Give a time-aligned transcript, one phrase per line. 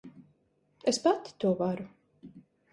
[0.93, 1.89] Es pati to varu.